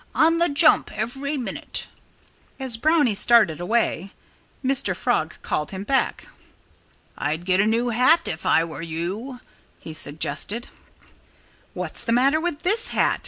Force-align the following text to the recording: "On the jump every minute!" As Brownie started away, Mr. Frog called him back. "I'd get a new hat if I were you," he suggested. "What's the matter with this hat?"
"On 0.15 0.39
the 0.39 0.49
jump 0.49 0.91
every 0.93 1.37
minute!" 1.37 1.85
As 2.59 2.75
Brownie 2.75 3.13
started 3.13 3.59
away, 3.59 4.09
Mr. 4.65 4.95
Frog 4.97 5.39
called 5.43 5.69
him 5.69 5.83
back. 5.83 6.27
"I'd 7.15 7.45
get 7.45 7.61
a 7.61 7.67
new 7.67 7.89
hat 7.89 8.27
if 8.27 8.43
I 8.43 8.63
were 8.63 8.81
you," 8.81 9.41
he 9.77 9.93
suggested. 9.93 10.65
"What's 11.75 12.03
the 12.03 12.13
matter 12.13 12.39
with 12.41 12.63
this 12.63 12.87
hat?" 12.87 13.19